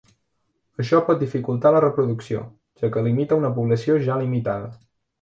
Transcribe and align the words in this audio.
Això 0.83 1.01
pot 1.09 1.19
dificultar 1.25 1.73
la 1.77 1.83
reproducció, 1.87 2.43
ja 2.83 2.93
que 2.97 3.07
limita 3.11 3.41
una 3.45 3.55
població 3.61 4.03
ja 4.11 4.21
limitada. 4.27 4.77